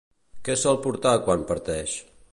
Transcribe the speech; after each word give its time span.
Què 0.47 0.55
sol 0.61 0.79
portar 0.87 1.13
quan 1.29 1.47
parteix? 1.53 1.99